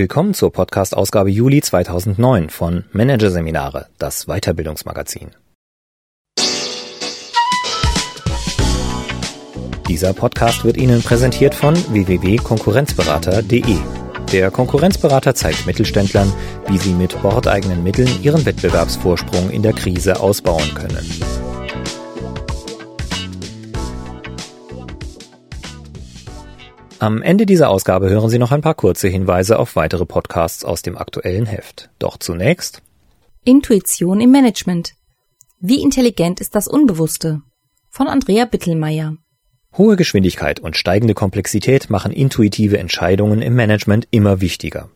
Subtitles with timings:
[0.00, 5.32] Willkommen zur Podcast-Ausgabe Juli 2009 von Managerseminare, das Weiterbildungsmagazin.
[9.86, 13.76] Dieser Podcast wird Ihnen präsentiert von www.konkurrenzberater.de.
[14.32, 16.32] Der Konkurrenzberater zeigt Mittelständlern,
[16.68, 21.06] wie sie mit bordeigenen Mitteln ihren Wettbewerbsvorsprung in der Krise ausbauen können.
[27.00, 30.82] Am Ende dieser Ausgabe hören Sie noch ein paar kurze Hinweise auf weitere Podcasts aus
[30.82, 31.88] dem aktuellen Heft.
[31.98, 32.82] Doch zunächst
[33.42, 34.92] Intuition im Management.
[35.60, 37.40] Wie intelligent ist das Unbewusste?
[37.88, 39.16] Von Andrea Bittelmeier.
[39.78, 44.90] Hohe Geschwindigkeit und steigende Komplexität machen intuitive Entscheidungen im Management immer wichtiger.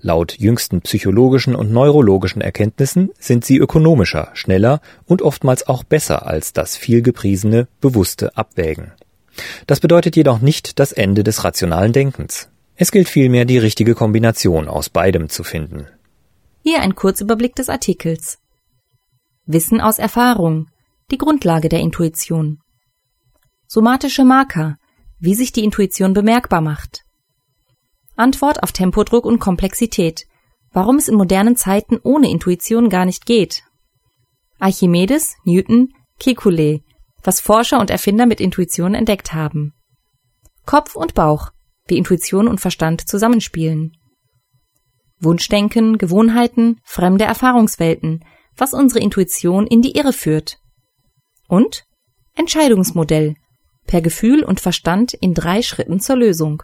[0.00, 6.52] Laut jüngsten psychologischen und neurologischen Erkenntnissen sind sie ökonomischer, schneller und oftmals auch besser als
[6.52, 8.94] das vielgepriesene bewusste Abwägen.
[9.66, 12.48] Das bedeutet jedoch nicht das Ende des rationalen Denkens.
[12.74, 15.86] Es gilt vielmehr, die richtige Kombination aus beidem zu finden.
[16.62, 18.38] Hier ein Kurzüberblick des Artikels.
[19.46, 20.68] Wissen aus Erfahrung,
[21.10, 22.58] die Grundlage der Intuition.
[23.66, 24.76] Somatische Marker,
[25.18, 27.04] wie sich die Intuition bemerkbar macht.
[28.16, 30.26] Antwort auf Tempodruck und Komplexität,
[30.72, 33.62] warum es in modernen Zeiten ohne Intuition gar nicht geht.
[34.58, 36.82] Archimedes, Newton, Kekulé,
[37.26, 39.74] was Forscher und Erfinder mit Intuition entdeckt haben.
[40.64, 41.50] Kopf und Bauch,
[41.86, 43.96] wie Intuition und Verstand zusammenspielen.
[45.18, 48.24] Wunschdenken, Gewohnheiten, fremde Erfahrungswelten,
[48.56, 50.58] was unsere Intuition in die Irre führt.
[51.48, 51.84] Und
[52.34, 53.34] Entscheidungsmodell,
[53.86, 56.62] per Gefühl und Verstand in drei Schritten zur Lösung.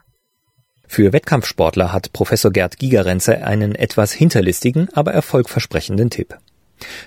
[0.87, 6.37] Für Wettkampfsportler hat Professor Gerd Gigerenzer einen etwas hinterlistigen, aber erfolgversprechenden Tipp.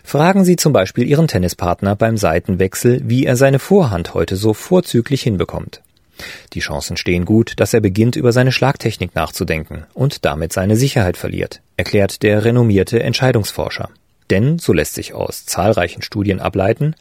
[0.03, 5.21] Fragen Sie zum Beispiel Ihren Tennispartner beim Seitenwechsel, wie er seine Vorhand heute so vorzüglich
[5.23, 5.81] hinbekommt.
[6.53, 11.17] Die Chancen stehen gut, dass er beginnt, über seine Schlagtechnik nachzudenken und damit seine Sicherheit
[11.17, 13.89] verliert, erklärt der renommierte Entscheidungsforscher.
[14.29, 16.95] Denn, so lässt sich aus zahlreichen Studien ableiten,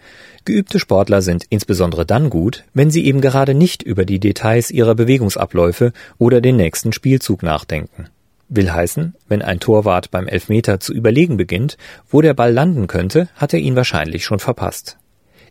[0.45, 4.95] geübte Sportler sind insbesondere dann gut, wenn sie eben gerade nicht über die Details ihrer
[4.95, 8.09] Bewegungsabläufe oder den nächsten Spielzug nachdenken.
[8.49, 11.77] Will heißen, wenn ein Torwart beim Elfmeter zu überlegen beginnt,
[12.09, 14.99] wo der Ball landen könnte, hat er ihn wahrscheinlich schon verpasst.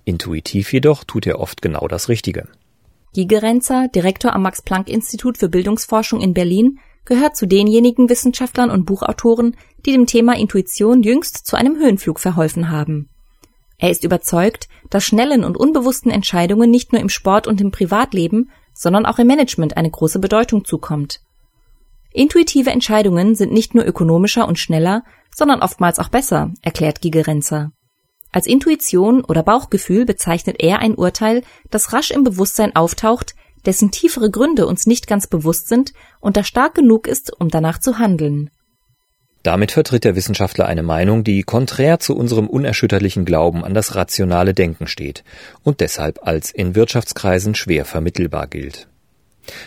[0.05, 2.47] Intuitiv jedoch tut er oft genau das Richtige.
[3.13, 9.55] Gigerenzer, Direktor am Max-Planck-Institut für Bildungsforschung in Berlin, gehört zu denjenigen Wissenschaftlern und Buchautoren,
[9.85, 13.09] die dem Thema Intuition jüngst zu einem Höhenflug verholfen haben.
[13.77, 18.49] Er ist überzeugt, dass schnellen und unbewussten Entscheidungen nicht nur im Sport und im Privatleben,
[18.73, 21.19] sondern auch im Management eine große Bedeutung zukommt.
[22.13, 25.03] Intuitive Entscheidungen sind nicht nur ökonomischer und schneller,
[25.35, 27.71] sondern oftmals auch besser, erklärt Gigerenzer.
[28.31, 33.35] Als Intuition oder Bauchgefühl bezeichnet er ein Urteil, das rasch im Bewusstsein auftaucht,
[33.65, 37.79] dessen tiefere Gründe uns nicht ganz bewusst sind und das stark genug ist, um danach
[37.79, 38.49] zu handeln.
[39.41, 44.53] Damit vertritt der Wissenschaftler eine Meinung, die konträr zu unserem unerschütterlichen Glauben an das rationale
[44.53, 45.23] Denken steht
[45.63, 48.87] und deshalb als in Wirtschaftskreisen schwer vermittelbar gilt.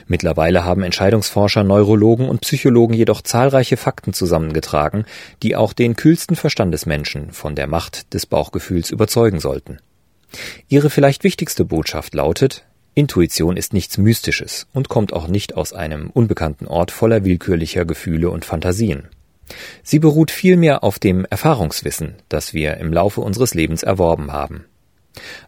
[0.06, 5.04] Mittlerweile haben Entscheidungsforscher, Neurologen und Psychologen jedoch zahlreiche Fakten zusammengetragen,
[5.42, 9.78] die auch den kühlsten Verstandesmenschen von der Macht des Bauchgefühls überzeugen sollten.
[10.69, 16.09] Ihre vielleicht wichtigste Botschaft lautet, Intuition ist nichts Mystisches und kommt auch nicht aus einem
[16.10, 19.09] unbekannten Ort voller willkürlicher Gefühle und Fantasien.
[19.82, 24.65] Sie beruht vielmehr auf dem Erfahrungswissen, das wir im Laufe unseres Lebens erworben haben.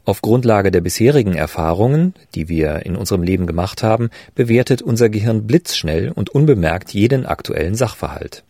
[0.05, 5.47] Auf Grundlage der bisherigen Erfahrungen, die wir in unserem Leben gemacht haben, bewertet unser Gehirn
[5.47, 8.45] blitzschnell und unbemerkt jeden aktuellen Sachverhalt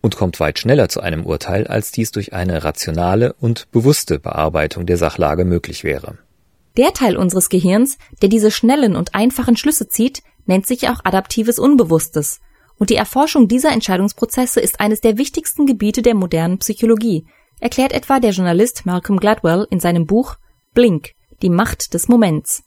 [0.00, 4.86] und kommt weit schneller zu einem Urteil, als dies durch eine rationale und bewusste Bearbeitung
[4.86, 6.18] der Sachlage möglich wäre.
[6.76, 11.58] Der Teil unseres Gehirns, der diese schnellen und einfachen Schlüsse zieht, nennt sich auch adaptives
[11.58, 12.40] Unbewusstes.
[12.78, 17.26] Und die Erforschung dieser Entscheidungsprozesse ist eines der wichtigsten Gebiete der modernen Psychologie,
[17.60, 20.36] erklärt etwa der Journalist Malcolm Gladwell in seinem Buch
[20.72, 22.62] Blink, die Macht des Moments.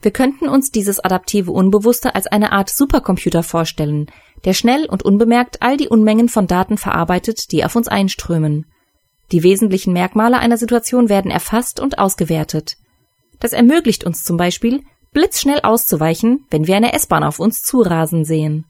[0.00, 4.06] Wir könnten uns dieses adaptive Unbewusste als eine Art Supercomputer vorstellen,
[4.44, 8.66] der schnell und unbemerkt all die Unmengen von Daten verarbeitet, die auf uns einströmen.
[9.32, 12.76] Die wesentlichen Merkmale einer Situation werden erfasst und ausgewertet.
[13.40, 18.66] Das ermöglicht uns zum Beispiel, blitzschnell auszuweichen, wenn wir eine S-Bahn auf uns zurasen sehen.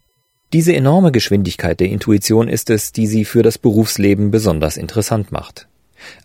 [0.52, 5.68] Diese enorme Geschwindigkeit der Intuition ist es, die sie für das Berufsleben besonders interessant macht.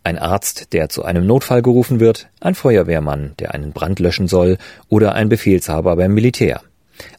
[0.04, 4.58] Ein Arzt, der zu einem Notfall gerufen wird, ein Feuerwehrmann, der einen Brand löschen soll,
[4.90, 6.62] oder ein Befehlshaber beim Militär.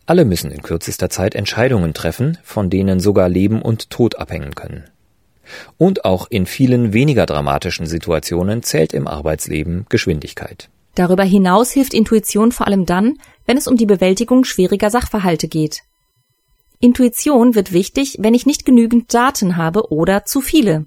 [0.07, 4.85] Alle müssen in kürzester Zeit Entscheidungen treffen, von denen sogar Leben und Tod abhängen können.
[5.77, 10.69] Und auch in vielen weniger dramatischen Situationen zählt im Arbeitsleben Geschwindigkeit.
[10.95, 15.83] Darüber hinaus hilft Intuition vor allem dann, wenn es um die Bewältigung schwieriger Sachverhalte geht.
[16.81, 20.87] Intuition wird wichtig, wenn ich nicht genügend Daten habe oder zu viele.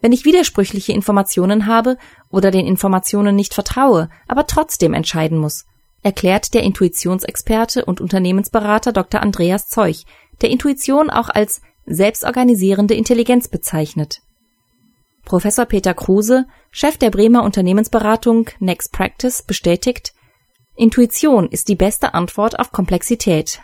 [0.00, 1.96] Wenn ich widersprüchliche Informationen habe
[2.30, 5.64] oder den Informationen nicht vertraue, aber trotzdem entscheiden muss,
[6.02, 9.20] erklärt der Intuitionsexperte und Unternehmensberater Dr.
[9.20, 10.04] Andreas Zeuch,
[10.40, 14.20] der Intuition auch als selbstorganisierende Intelligenz bezeichnet.
[15.24, 20.14] Professor Peter Kruse, Chef der Bremer Unternehmensberatung Next Practice, bestätigt,
[20.76, 23.60] Intuition ist die beste Antwort auf Komplexität.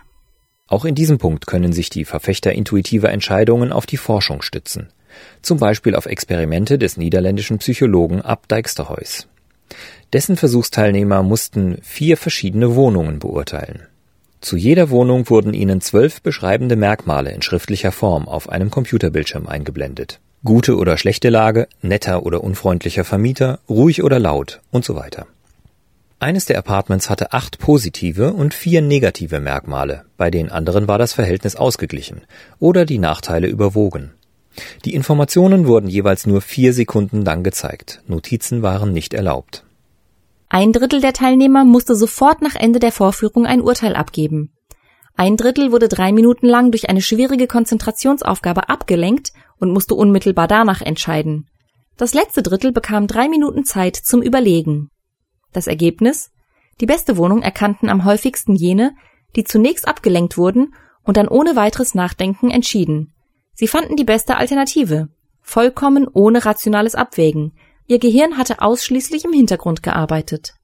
[0.67, 4.93] Auch in diesem Punkt können sich die Verfechter intuitiver Entscheidungen auf die Forschung stützen,
[5.43, 9.29] zum Beispiel auf Experimente des niederländischen Psychologen Ab Dijksterhuis.
[10.13, 13.83] Dessen Versuchsteilnehmer mussten vier verschiedene Wohnungen beurteilen.
[14.41, 20.21] Zu jeder Wohnung wurden ihnen zwölf beschreibende Merkmale in schriftlicher Form auf einem Computerbildschirm eingeblendet.
[20.45, 25.27] Gute oder schlechte Lage, netter oder unfreundlicher Vermieter, ruhig oder laut und so weiter.
[26.21, 31.13] Eines der Apartments hatte acht positive und vier negative Merkmale, bei den anderen war das
[31.15, 32.23] Verhältnis ausgeglichen
[32.59, 34.13] oder die Nachteile überwogen.
[34.85, 39.65] Die Informationen wurden jeweils nur vier Sekunden lang gezeigt, Notizen waren nicht erlaubt.
[40.49, 44.53] Ein Drittel der Teilnehmer musste sofort nach Ende der Vorführung ein Urteil abgeben.
[45.17, 50.81] Ein Drittel wurde drei Minuten lang durch eine schwierige Konzentrationsaufgabe abgelenkt und musste unmittelbar danach
[50.81, 51.49] entscheiden.
[51.97, 54.91] Das letzte Drittel bekam drei Minuten Zeit zum Überlegen.
[55.53, 56.31] Das Ergebnis?
[56.81, 58.93] Die beste Wohnung erkannten am häufigsten jene,
[59.37, 60.75] die zunächst abgelenkt wurden
[61.05, 63.14] und dann ohne weiteres Nachdenken entschieden.
[63.55, 65.09] Sie fanden die beste Alternative,
[65.41, 67.53] vollkommen ohne rationales Abwägen,
[67.87, 70.55] Ihr Gehirn hatte ausschließlich im Hintergrund gearbeitet.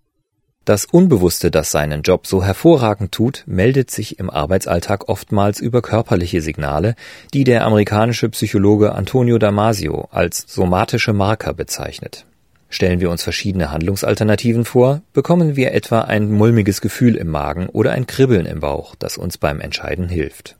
[0.64, 6.40] Das Unbewusste, das seinen Job so hervorragend tut, meldet sich im Arbeitsalltag oftmals über körperliche
[6.40, 6.94] Signale,
[7.34, 12.24] die der amerikanische Psychologe Antonio Damasio als somatische Marker bezeichnet.
[12.68, 17.92] Stellen wir uns verschiedene Handlungsalternativen vor, bekommen wir etwa ein mulmiges Gefühl im Magen oder
[17.92, 20.56] ein Kribbeln im Bauch, das uns beim Entscheiden hilft.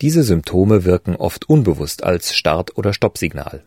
[0.00, 3.62] Diese Symptome wirken oft unbewusst als Start- oder Stoppsignal.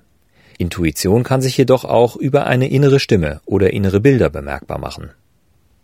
[0.58, 5.12] Intuition kann sich jedoch auch über eine innere Stimme oder innere Bilder bemerkbar machen.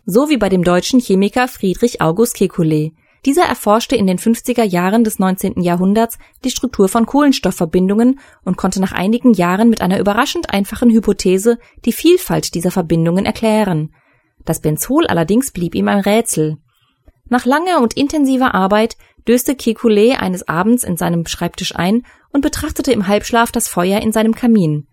[0.06, 2.92] So wie bei dem deutschen Chemiker Friedrich August Kekulé.
[3.26, 5.60] Dieser erforschte in den 50er Jahren des 19.
[5.60, 11.58] Jahrhunderts die Struktur von Kohlenstoffverbindungen und konnte nach einigen Jahren mit einer überraschend einfachen Hypothese
[11.84, 13.92] die Vielfalt dieser Verbindungen erklären.
[14.44, 16.58] Das Benzol allerdings blieb ihm ein Rätsel.
[17.28, 18.96] Nach langer und intensiver Arbeit
[19.26, 24.12] döste Kekulé eines Abends in seinem Schreibtisch ein und betrachtete im Halbschlaf das Feuer in
[24.12, 24.86] seinem Kamin.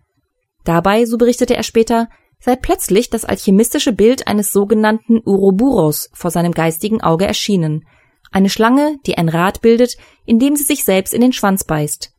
[0.64, 2.08] Dabei, so berichtete er später,
[2.40, 7.86] sei plötzlich das alchemistische Bild eines sogenannten Uroboros vor seinem geistigen Auge erschienen,
[8.32, 9.96] eine Schlange, die ein Rad bildet,
[10.26, 12.12] indem sie sich selbst in den Schwanz beißt.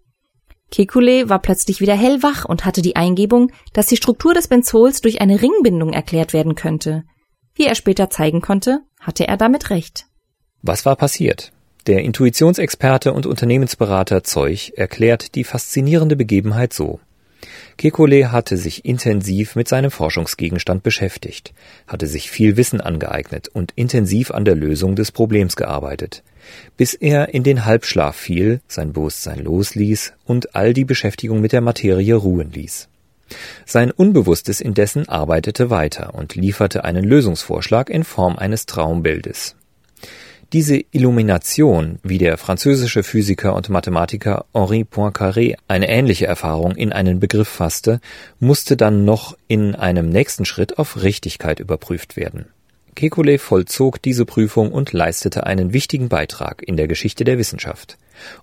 [0.72, 5.22] Kekulé war plötzlich wieder hellwach und hatte die Eingebung, dass die Struktur des Benzols durch
[5.22, 7.04] eine Ringbindung erklärt werden könnte.
[7.58, 10.06] Wie er später zeigen konnte, hatte er damit recht.
[10.62, 11.52] Was war passiert?
[11.88, 17.00] Der Intuitionsexperte und Unternehmensberater Zeuch erklärt die faszinierende Begebenheit so.
[17.80, 21.54] Kekulé hatte sich intensiv mit seinem Forschungsgegenstand beschäftigt,
[21.88, 26.24] hatte sich viel Wissen angeeignet und intensiv an der Lösung des Problems gearbeitet,
[26.76, 31.62] bis er in den Halbschlaf fiel, sein Bewusstsein losließ und all die Beschäftigung mit der
[31.62, 32.88] Materie ruhen ließ.
[33.66, 39.56] Sein Unbewusstes indessen arbeitete weiter und lieferte einen Lösungsvorschlag in Form eines Traumbildes.
[40.54, 47.20] Diese Illumination, wie der französische Physiker und Mathematiker Henri Poincaré eine ähnliche Erfahrung in einen
[47.20, 48.00] Begriff fasste,
[48.40, 52.46] musste dann noch in einem nächsten Schritt auf Richtigkeit überprüft werden.
[52.96, 57.98] Kekulé vollzog diese Prüfung und leistete einen wichtigen Beitrag in der Geschichte der Wissenschaft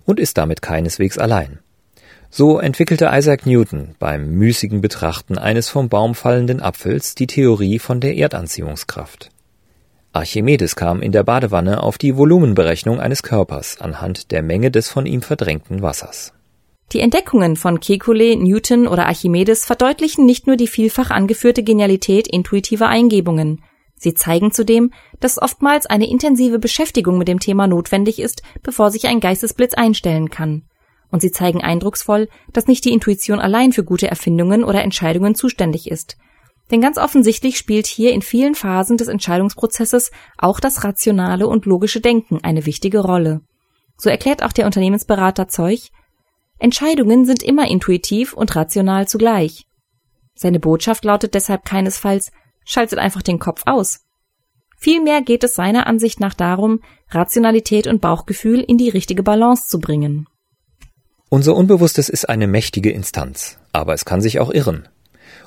[0.05, 1.57] und ist damit keineswegs allein.
[2.37, 8.01] So entwickelte Isaac Newton beim müßigen Betrachten eines vom Baum fallenden Apfels die Theorie von
[8.01, 9.29] der Erdanziehungskraft.
[10.11, 15.05] Archimedes kam in der Badewanne auf die Volumenberechnung eines Körpers anhand der Menge des von
[15.05, 16.33] ihm verdrängten Wassers.
[16.91, 22.89] Die Entdeckungen von Kekulé, Newton oder Archimedes verdeutlichen nicht nur die vielfach angeführte Genialität intuitiver
[22.89, 23.63] Eingebungen.
[23.95, 29.07] Sie zeigen zudem, dass oftmals eine intensive Beschäftigung mit dem Thema notwendig ist, bevor sich
[29.07, 30.63] ein Geistesblitz einstellen kann.
[31.15, 35.89] Und sie zeigen eindrucksvoll, dass nicht die Intuition allein für gute Erfindungen oder Entscheidungen zuständig
[35.89, 36.17] ist.
[36.71, 42.01] Denn ganz offensichtlich spielt hier in vielen Phasen des Entscheidungsprozesses auch das rationale und logische
[42.01, 43.39] Denken eine wichtige Rolle.
[43.95, 45.87] So erklärt auch der Unternehmensberater Zeug,
[46.59, 49.67] Entscheidungen sind immer intuitiv und rational zugleich.
[50.33, 52.33] Seine Botschaft lautet deshalb keinesfalls,
[52.65, 54.01] schaltet einfach den Kopf aus.
[54.75, 59.79] Vielmehr geht es seiner Ansicht nach darum, Rationalität und Bauchgefühl in die richtige Balance zu
[59.79, 60.27] bringen.
[61.29, 64.87] Unser Unbewusstes ist eine mächtige Instanz, aber es kann sich auch irren.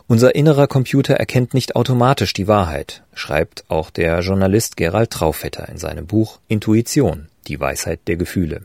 [0.09, 5.79] Unser innerer Computer erkennt nicht automatisch die Wahrheit, schreibt auch der Journalist Gerald Traufetter in
[5.79, 8.63] seinem Buch Intuition, die Weisheit der Gefühle.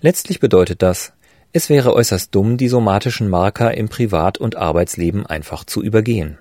[0.00, 1.12] Letztlich bedeutet das,
[1.52, 6.36] es wäre äußerst dumm, die somatischen Marker im Privat- und Arbeitsleben einfach zu übergehen.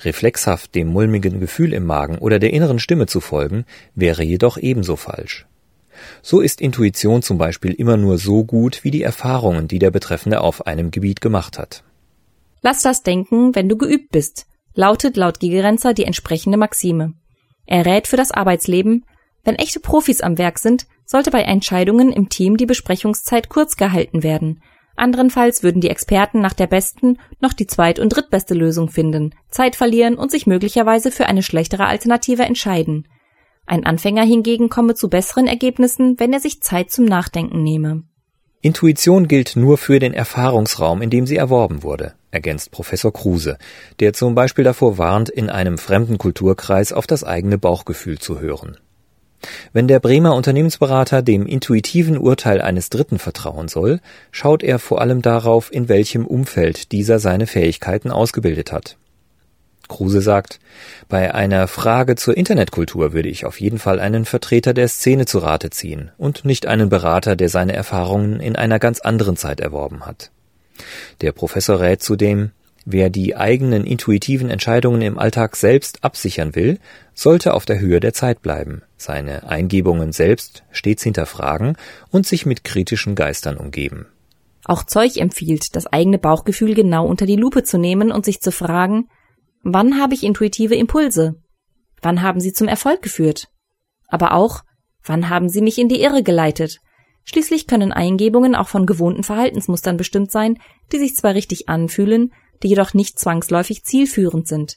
[0.00, 4.96] Reflexhaft dem mulmigen Gefühl im Magen oder der inneren Stimme zu folgen, wäre jedoch ebenso
[4.96, 5.46] falsch.
[6.22, 10.40] So ist Intuition zum Beispiel immer nur so gut wie die Erfahrungen, die der Betreffende
[10.40, 11.82] auf einem Gebiet gemacht hat.
[12.62, 17.14] Lass das denken, wenn du geübt bist, lautet laut Gigerenzer die entsprechende Maxime.
[17.66, 19.04] Er rät für das Arbeitsleben,
[19.44, 24.22] wenn echte Profis am Werk sind, sollte bei Entscheidungen im Team die Besprechungszeit kurz gehalten
[24.22, 24.62] werden.
[24.96, 29.76] Anderenfalls würden die Experten nach der besten noch die zweit- und drittbeste Lösung finden, Zeit
[29.76, 33.08] verlieren und sich möglicherweise für eine schlechtere Alternative entscheiden.
[33.66, 38.02] Ein Anfänger hingegen komme zu besseren Ergebnissen, wenn er sich Zeit zum Nachdenken nehme.
[38.60, 43.58] Intuition gilt nur für den Erfahrungsraum, in dem sie erworben wurde, ergänzt Professor Kruse,
[44.00, 48.78] der zum Beispiel davor warnt, in einem fremden Kulturkreis auf das eigene Bauchgefühl zu hören.
[49.72, 55.20] Wenn der Bremer Unternehmensberater dem intuitiven Urteil eines Dritten vertrauen soll, schaut er vor allem
[55.20, 58.96] darauf, in welchem Umfeld dieser seine Fähigkeiten ausgebildet hat.
[59.88, 60.60] Kruse sagt,
[61.08, 65.38] bei einer Frage zur Internetkultur würde ich auf jeden Fall einen Vertreter der Szene zu
[65.38, 70.06] Rate ziehen und nicht einen Berater, der seine Erfahrungen in einer ganz anderen Zeit erworben
[70.06, 70.30] hat.
[71.20, 72.50] Der Professor rät zudem,
[72.84, 76.78] wer die eigenen intuitiven Entscheidungen im Alltag selbst absichern will,
[77.14, 81.76] sollte auf der Höhe der Zeit bleiben, seine Eingebungen selbst stets hinterfragen
[82.10, 84.06] und sich mit kritischen Geistern umgeben.
[84.64, 88.50] Auch Zeug empfiehlt, das eigene Bauchgefühl genau unter die Lupe zu nehmen und sich zu
[88.50, 89.08] fragen,
[89.66, 91.36] Wann habe ich intuitive Impulse?
[92.02, 93.48] Wann haben sie zum Erfolg geführt?
[94.08, 94.62] Aber auch,
[95.02, 96.80] wann haben sie mich in die Irre geleitet?
[97.24, 100.58] Schließlich können Eingebungen auch von gewohnten Verhaltensmustern bestimmt sein,
[100.92, 102.30] die sich zwar richtig anfühlen,
[102.62, 104.76] die jedoch nicht zwangsläufig zielführend sind.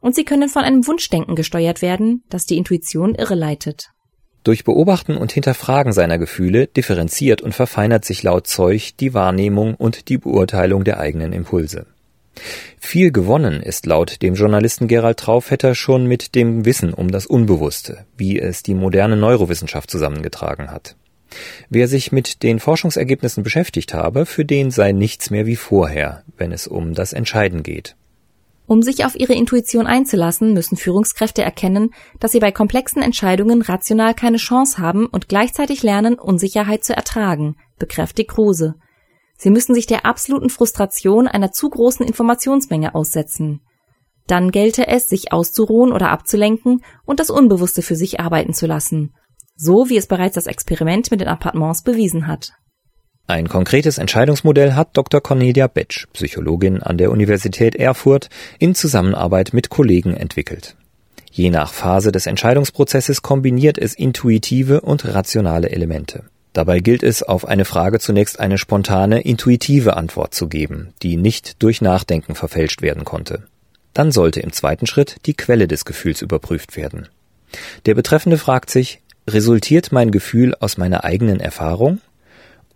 [0.00, 3.90] Und sie können von einem Wunschdenken gesteuert werden, das die Intuition irreleitet.
[4.42, 10.08] Durch Beobachten und Hinterfragen seiner Gefühle differenziert und verfeinert sich laut Zeug die Wahrnehmung und
[10.08, 11.86] die Beurteilung der eigenen Impulse.
[12.78, 18.06] Viel gewonnen ist laut dem Journalisten Gerald Traufetter schon mit dem Wissen um das Unbewusste,
[18.16, 20.96] wie es die moderne Neurowissenschaft zusammengetragen hat.
[21.68, 26.52] Wer sich mit den Forschungsergebnissen beschäftigt habe, für den sei nichts mehr wie vorher, wenn
[26.52, 27.96] es um das Entscheiden geht.
[28.66, 34.12] Um sich auf ihre Intuition einzulassen, müssen Führungskräfte erkennen, dass sie bei komplexen Entscheidungen rational
[34.12, 38.74] keine Chance haben und gleichzeitig lernen, Unsicherheit zu ertragen, bekräftigt Kruse.
[39.36, 43.60] Sie müssen sich der absoluten Frustration einer zu großen Informationsmenge aussetzen.
[44.26, 49.14] Dann gelte es, sich auszuruhen oder abzulenken und das Unbewusste für sich arbeiten zu lassen.
[49.54, 52.52] So wie es bereits das Experiment mit den Appartements bewiesen hat.
[53.28, 55.20] Ein konkretes Entscheidungsmodell hat Dr.
[55.20, 58.28] Cornelia Betsch, Psychologin an der Universität Erfurt,
[58.58, 60.76] in Zusammenarbeit mit Kollegen entwickelt.
[61.32, 66.24] Je nach Phase des Entscheidungsprozesses kombiniert es intuitive und rationale Elemente.
[66.56, 71.62] Dabei gilt es, auf eine Frage zunächst eine spontane, intuitive Antwort zu geben, die nicht
[71.62, 73.42] durch Nachdenken verfälscht werden konnte.
[73.92, 77.08] Dann sollte im zweiten Schritt die Quelle des Gefühls überprüft werden.
[77.84, 82.00] Der Betreffende fragt sich, resultiert mein Gefühl aus meiner eigenen Erfahrung?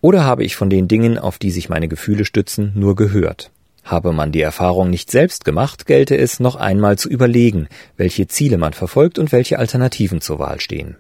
[0.03, 3.51] Oder habe ich von den Dingen, auf die sich meine Gefühle stützen, nur gehört?
[3.83, 8.59] Habe man die Erfahrung nicht selbst gemacht, gelte es noch einmal zu überlegen, welche Ziele
[8.59, 10.97] man verfolgt und welche Alternativen zur Wahl stehen.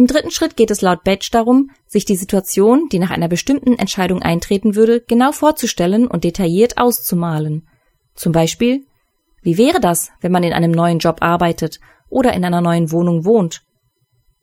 [0.00, 3.74] Im dritten Schritt geht es laut Batch darum, sich die Situation, die nach einer bestimmten
[3.74, 7.68] Entscheidung eintreten würde, genau vorzustellen und detailliert auszumalen.
[8.14, 8.86] Zum Beispiel,
[9.42, 13.26] wie wäre das, wenn man in einem neuen Job arbeitet oder in einer neuen Wohnung
[13.26, 13.60] wohnt?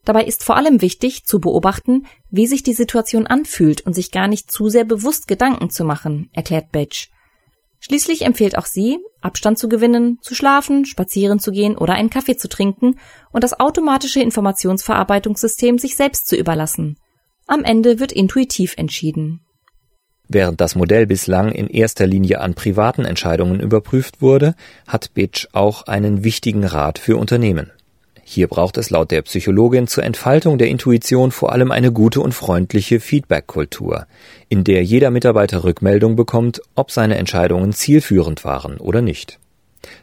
[0.06, 4.28] Dabei ist vor allem wichtig zu beobachten, wie sich die Situation anfühlt und sich gar
[4.28, 7.10] nicht zu sehr bewusst Gedanken zu machen, erklärt Batch.
[7.88, 12.36] Schließlich empfiehlt auch sie, Abstand zu gewinnen, zu schlafen, spazieren zu gehen oder einen Kaffee
[12.36, 13.00] zu trinken
[13.32, 16.98] und das automatische Informationsverarbeitungssystem sich selbst zu überlassen.
[17.46, 19.40] Am Ende wird intuitiv entschieden.
[20.28, 25.84] Während das Modell bislang in erster Linie an privaten Entscheidungen überprüft wurde, hat Bitch auch
[25.84, 27.72] einen wichtigen Rat für Unternehmen.
[28.30, 32.34] Hier braucht es laut der Psychologin zur Entfaltung der Intuition vor allem eine gute und
[32.34, 34.06] freundliche Feedback-Kultur,
[34.50, 39.40] in der jeder Mitarbeiter Rückmeldung bekommt, ob seine Entscheidungen zielführend waren oder nicht.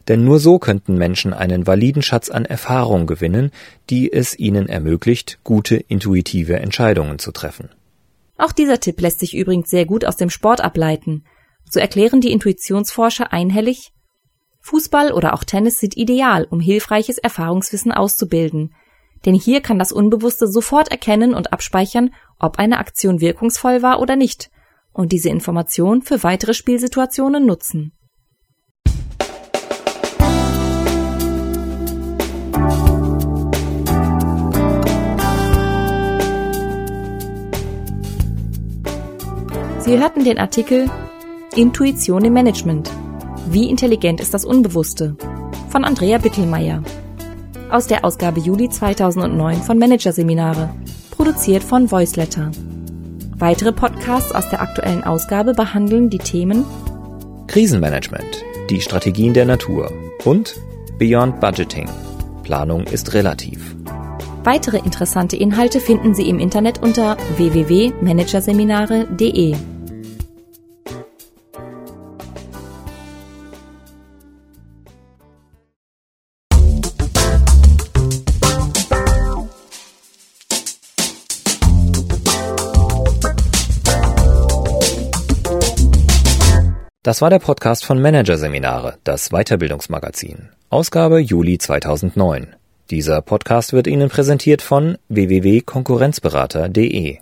[0.09, 3.51] Denn nur so könnten Menschen einen validen Schatz an Erfahrung gewinnen,
[3.91, 7.69] die es ihnen ermöglicht, gute intuitive Entscheidungen zu treffen.
[8.39, 11.25] Auch dieser Tipp lässt sich übrigens sehr gut aus dem Sport ableiten.
[11.69, 13.93] So erklären die Intuitionsforscher einhellig,
[14.65, 18.75] Fußball oder auch Tennis sind ideal, um hilfreiches Erfahrungswissen auszubilden.
[19.27, 24.17] Denn hier kann das Unbewusste sofort erkennen und abspeichern, ob eine Aktion wirkungsvoll war oder
[24.17, 24.51] nicht
[24.95, 27.93] und diese Information für weitere Spielsituationen nutzen.
[39.81, 40.91] Sie hörten den Artikel
[41.55, 43.04] Intuition im Management.
[43.47, 45.17] Wie intelligent ist das Unbewusste?
[45.75, 46.85] von Andrea Bittelmeier.
[47.69, 50.73] Aus der Ausgabe Juli 2009 von Managerseminare,
[51.11, 52.53] produziert von Voiceletter.
[53.37, 56.65] Weitere Podcasts aus der aktuellen Ausgabe behandeln die Themen
[57.49, 59.91] Krisenmanagement, die Strategien der Natur
[60.25, 60.55] und
[61.01, 61.91] Beyond Budgeting.
[62.45, 63.75] Planung ist relativ.
[64.45, 69.57] Weitere interessante Inhalte finden Sie im Internet unter www.managerseminare.de.
[87.05, 90.49] Das war der Podcast von Managerseminare, das Weiterbildungsmagazin.
[90.71, 92.57] Ausgabe Juli 2009.
[92.91, 97.19] Dieser Podcast wird Ihnen präsentiert von www.konkurrenzberater.de.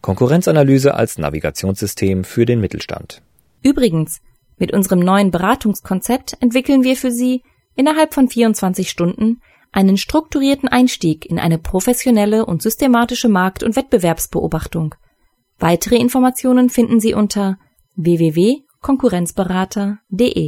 [0.00, 3.20] Konkurrenzanalyse als Navigationssystem für den Mittelstand.
[3.62, 4.22] Übrigens,
[4.56, 7.42] mit unserem neuen Beratungskonzept entwickeln wir für Sie
[7.74, 14.94] innerhalb von 24 Stunden einen strukturierten Einstieg in eine professionelle und systematische Markt- und Wettbewerbsbeobachtung.
[15.58, 17.58] Weitere Informationen finden Sie unter
[17.96, 20.46] www konkurrenzberater.de